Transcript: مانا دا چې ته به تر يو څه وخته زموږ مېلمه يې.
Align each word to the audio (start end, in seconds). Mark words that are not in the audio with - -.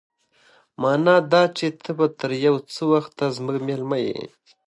مانا 0.81 1.15
دا 1.31 1.43
چې 1.57 1.67
ته 1.83 1.91
به 1.97 2.05
تر 2.19 2.31
يو 2.45 2.55
څه 2.73 2.81
وخته 2.93 3.25
زموږ 3.37 3.57
مېلمه 3.67 3.97
يې. 4.05 4.19